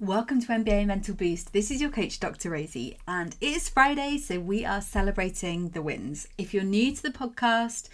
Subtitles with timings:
[0.00, 1.52] Welcome to NBA Mental Boost.
[1.52, 2.50] This is your coach, Dr.
[2.50, 6.28] Rosie, and it is Friday, so we are celebrating the wins.
[6.38, 7.88] If you're new to the podcast,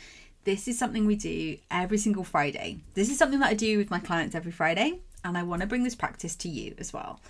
[0.45, 2.81] this is something we do every single Friday.
[2.93, 5.67] This is something that I do with my clients every Friday, and I want to
[5.67, 7.21] bring this practice to you as well.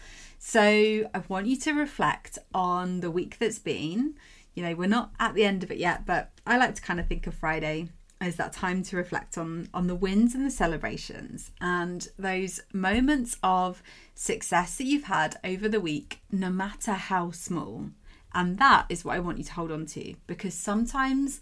[0.40, 4.14] So I want you to reflect on the week that's been.
[4.54, 6.98] You know, we're not at the end of it yet, but I like to kind
[6.98, 7.90] of think of Friday
[8.26, 11.50] is that time to reflect on on the wins and the celebrations.
[11.60, 13.82] And those moments of
[14.14, 17.90] success that you've had over the week no matter how small.
[18.34, 21.40] And that is what I want you to hold on to because sometimes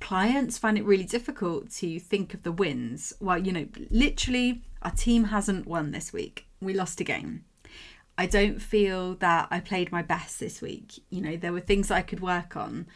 [0.00, 3.12] clients find it really difficult to think of the wins.
[3.20, 6.46] Well you know literally our team hasn't won this week.
[6.60, 7.44] We lost a game.
[8.20, 11.02] I don't feel that I played my best this week.
[11.08, 12.86] You know, there were things I could work on.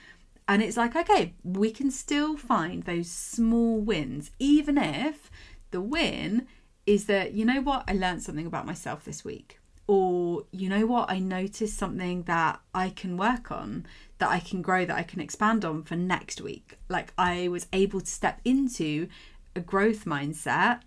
[0.47, 5.31] And it's like, okay, we can still find those small wins, even if
[5.71, 6.47] the win
[6.87, 9.59] is that, you know what, I learned something about myself this week.
[9.87, 13.87] Or, you know what, I noticed something that I can work on,
[14.19, 16.79] that I can grow, that I can expand on for next week.
[16.89, 19.09] Like I was able to step into
[19.57, 20.81] a growth mindset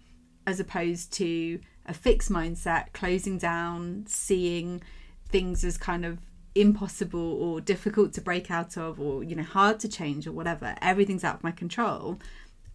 [0.46, 4.82] as opposed to a fixed mindset, closing down, seeing
[5.30, 6.20] things as kind of
[6.62, 10.76] impossible or difficult to break out of or you know hard to change or whatever
[10.82, 12.20] everything's out of my control.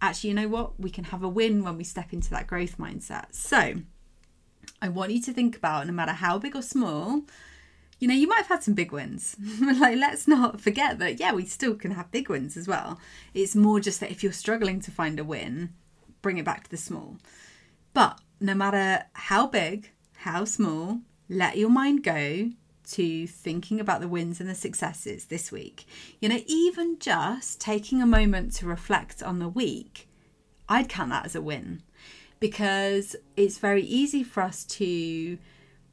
[0.00, 0.78] Actually you know what?
[0.80, 3.34] We can have a win when we step into that growth mindset.
[3.34, 3.75] So
[4.80, 7.22] i want you to think about no matter how big or small
[7.98, 9.36] you know you might have had some big wins.
[9.60, 12.98] Like let's not forget that yeah we still can have big wins as well.
[13.34, 15.75] It's more just that if you're struggling to find a win
[16.20, 17.16] bring it back to the small.
[17.92, 22.50] But no matter how big how small let your mind go
[22.93, 25.87] to thinking about the wins and the successes this week.
[26.21, 30.09] You know, even just taking a moment to reflect on the week,
[30.69, 31.83] I'd count that as a win
[32.41, 35.39] because it's very easy for us to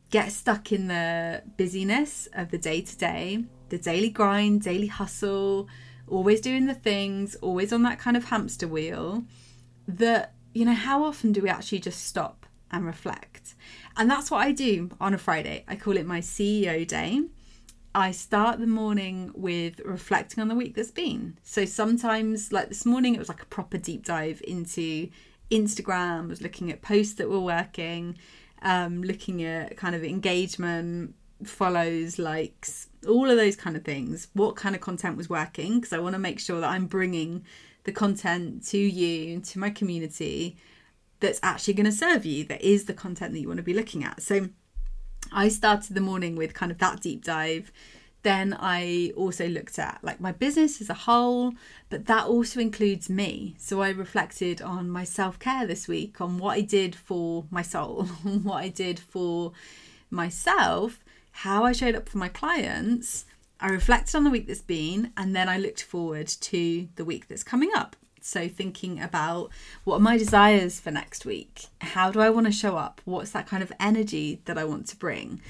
[0.10, 5.68] get stuck in the busyness of the day to day, the daily grind, daily hustle,
[6.08, 9.24] always doing the things, always on that kind of hamster wheel.
[9.88, 13.39] That, you know, how often do we actually just stop and reflect?
[13.98, 15.64] And that's what I do on a Friday.
[15.68, 17.24] I call it my CEO day.
[17.94, 21.38] I start the morning with reflecting on the week that's been.
[21.44, 25.10] So sometimes, like this morning, it was like a proper deep dive into
[25.50, 28.18] Instagram, was looking at posts that were working,
[28.62, 34.28] um, looking at kind of engagement, follows, likes, all of those kind of things.
[34.34, 35.80] What kind of content was working?
[35.80, 37.44] Because I want to make sure that I'm bringing
[37.86, 40.58] the content to you, to my community,
[41.20, 43.74] that's actually going to serve you, that is the content that you want to be
[43.74, 44.22] looking at.
[44.22, 44.50] So
[45.32, 47.72] I started the morning with kind of that deep dive.
[48.22, 51.54] Then I also looked at like my business as a whole,
[51.90, 53.56] but that also includes me.
[53.58, 57.62] So I reflected on my self care this week, on what I did for my
[57.62, 59.54] soul, what I did for
[60.10, 63.26] myself, how I showed up for my clients.
[63.62, 67.28] I reflected on the week that's been, and then I looked forward to the week
[67.28, 67.98] that's coming up.
[68.24, 69.50] So, thinking about
[69.84, 71.68] what are my desires for next week?
[71.82, 73.02] How do I want to show up?
[73.06, 75.42] What's that kind of energy that I want to bring?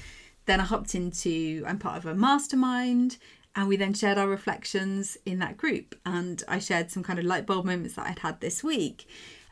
[0.46, 3.18] Then I hopped into, I'm part of a mastermind,
[3.54, 5.94] and we then shared our reflections in that group.
[6.06, 9.06] And I shared some kind of light bulb moments that I'd had this week.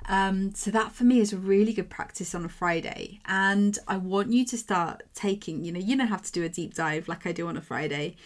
[0.08, 3.20] Um, so that for me is a really good practice on a Friday.
[3.26, 6.48] And I want you to start taking, you know, you don't have to do a
[6.48, 8.16] deep dive like I do on a Friday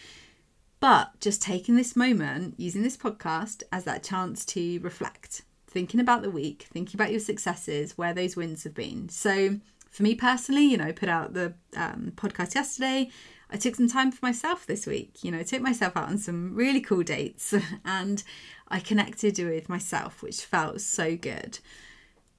[0.83, 6.23] but just taking this moment, using this podcast as that chance to reflect, thinking about
[6.23, 9.09] the week, thinking about your successes, where those wins have been.
[9.09, 9.61] So,
[9.93, 13.11] for me personally, you know, put out the um, podcast yesterday.
[13.49, 15.23] I took some time for myself this week.
[15.23, 17.55] You know, I took myself out on some really cool dates
[17.85, 18.25] and
[18.67, 21.61] I connected with myself, which felt so good.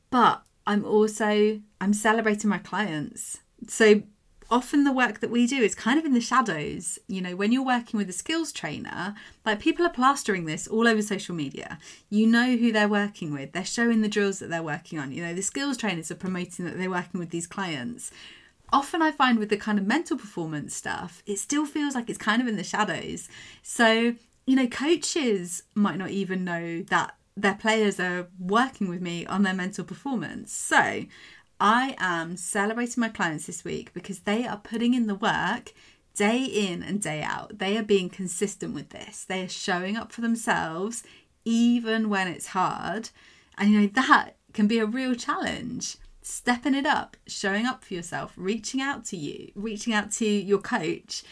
[0.10, 3.40] But I'm also I'm celebrating my clients.
[3.70, 4.04] So
[4.50, 7.00] often the work that we do is kind of in the shadows.
[7.08, 9.16] You know, when you're working with a skills trainer,
[9.46, 11.78] like people are plastering this all over social media.
[12.10, 15.12] You know who they're working with, they're showing the drills that they're working on.
[15.12, 18.12] You know, the skills trainers are promoting that they're working with these clients.
[18.72, 22.18] Often I find with the kind of mental performance stuff, it still feels like it's
[22.18, 23.30] kind of in the shadows.
[23.62, 24.16] So,
[24.48, 29.44] you know, coaches might not even know that their players are working with me on
[29.44, 30.54] their mental performance.
[30.54, 31.06] So,
[31.60, 35.74] I am celebrating my clients this week because they are putting in the work
[36.16, 37.58] day in and day out.
[37.60, 39.24] They are being consistent with this.
[39.24, 41.04] They are showing up for themselves
[41.46, 43.10] even when it's hard.
[43.58, 45.98] And you know, that can be a real challenge.
[46.22, 50.60] Stepping it up, showing up for yourself, reaching out to you, reaching out to your
[50.60, 51.24] coach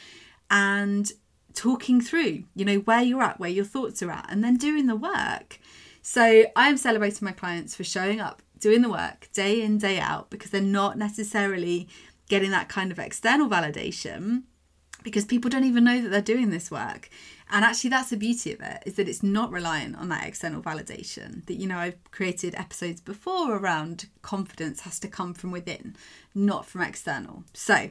[0.50, 1.12] and
[1.54, 4.88] talking through, you know, where you're at, where your thoughts are at, and then doing
[4.88, 5.60] the work.
[6.02, 10.30] So I'm celebrating my clients for showing up doing the work day in, day out,
[10.30, 11.90] because they're not necessarily
[12.30, 14.44] getting that kind of external validation
[15.04, 17.10] because people don't even know that they're doing this work.
[17.52, 20.62] And actually, that's the beauty of it is that it's not reliant on that external
[20.62, 21.46] validation.
[21.48, 25.96] That, you know, I've created episodes before around confidence has to come from within,
[26.34, 27.44] not from external.
[27.54, 27.90] So,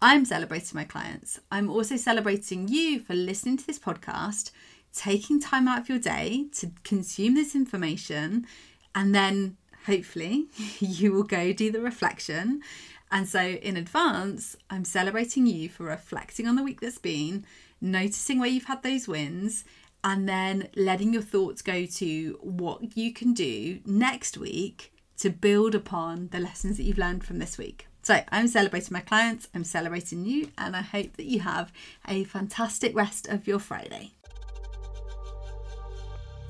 [0.00, 1.40] I'm celebrating my clients.
[1.50, 4.50] I'm also celebrating you for listening to this podcast,
[4.92, 8.46] taking time out of your day to consume this information,
[8.94, 9.56] and then
[9.86, 10.46] hopefully
[10.78, 12.62] you will go do the reflection.
[13.10, 17.46] And so, in advance, I'm celebrating you for reflecting on the week that's been,
[17.80, 19.64] noticing where you've had those wins,
[20.02, 25.74] and then letting your thoughts go to what you can do next week to build
[25.74, 27.86] upon the lessons that you've learned from this week.
[28.02, 31.72] So, I'm celebrating my clients, I'm celebrating you, and I hope that you have
[32.08, 34.15] a fantastic rest of your Friday.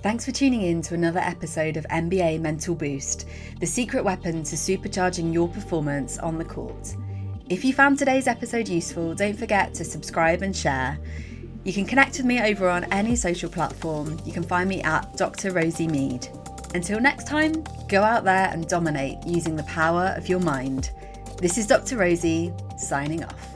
[0.02, 3.26] Thanks for tuning in to another episode of NBA Mental Boost,
[3.58, 6.94] the secret weapon to supercharging your performance on the court.
[7.48, 10.98] If you found today's episode useful, don't forget to subscribe and share.
[11.64, 14.20] You can connect with me over on any social platform.
[14.24, 15.50] You can find me at Dr.
[15.52, 16.28] Rosie Mead.
[16.74, 20.90] Until next time, go out there and dominate using the power of your mind.
[21.38, 21.96] This is Dr.
[21.96, 23.55] Rosie, signing off.